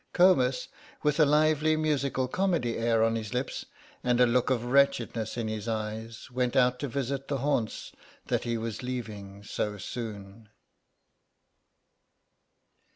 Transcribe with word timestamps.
Comus, 0.13 0.67
with 1.03 1.19
a 1.19 1.27
lively 1.27 1.75
musical 1.77 2.27
comedy 2.27 2.75
air 2.75 3.03
on 3.03 3.13
his 3.15 3.35
lips, 3.35 3.67
and 4.03 4.19
a 4.19 4.25
look 4.25 4.49
of 4.49 4.65
wretchedness 4.65 5.37
in 5.37 5.47
his 5.47 5.67
eyes, 5.67 6.31
went 6.31 6.55
out 6.55 6.79
to 6.79 6.87
visit 6.87 7.27
the 7.27 7.37
haunts 7.37 7.91
that 8.25 8.43
he 8.43 8.57
was 8.57 8.81
leaving 8.81 9.43
so 9.43 9.77
soon. 9.77 10.49